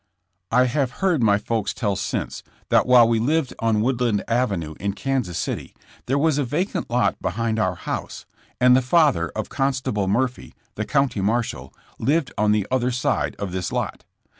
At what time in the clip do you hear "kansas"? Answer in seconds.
4.93-5.37